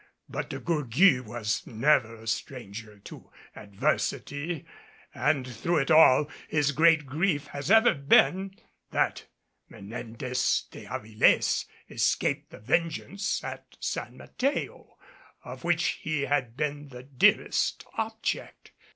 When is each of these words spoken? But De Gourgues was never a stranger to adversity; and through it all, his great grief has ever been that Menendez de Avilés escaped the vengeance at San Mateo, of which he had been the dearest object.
But 0.27 0.49
De 0.49 0.57
Gourgues 0.59 1.21
was 1.21 1.61
never 1.67 2.15
a 2.15 2.25
stranger 2.25 2.97
to 3.01 3.31
adversity; 3.55 4.65
and 5.13 5.45
through 5.45 5.77
it 5.77 5.91
all, 5.91 6.27
his 6.49 6.71
great 6.71 7.05
grief 7.05 7.45
has 7.49 7.69
ever 7.69 7.93
been 7.93 8.55
that 8.89 9.25
Menendez 9.69 10.63
de 10.71 10.85
Avilés 10.85 11.65
escaped 11.87 12.49
the 12.49 12.57
vengeance 12.59 13.43
at 13.43 13.77
San 13.79 14.17
Mateo, 14.17 14.97
of 15.43 15.63
which 15.63 15.99
he 16.01 16.21
had 16.21 16.57
been 16.57 16.87
the 16.87 17.03
dearest 17.03 17.85
object. 17.95 18.71